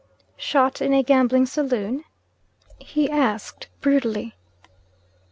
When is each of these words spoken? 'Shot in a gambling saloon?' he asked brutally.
'Shot 0.35 0.81
in 0.81 0.93
a 0.93 1.03
gambling 1.03 1.45
saloon?' 1.45 2.03
he 2.79 3.07
asked 3.07 3.67
brutally. 3.81 4.33